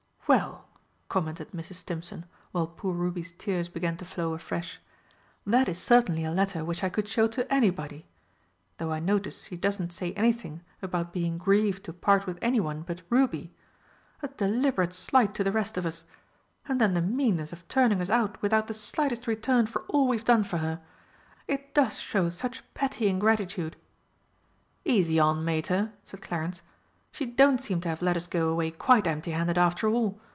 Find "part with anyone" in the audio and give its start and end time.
11.91-12.83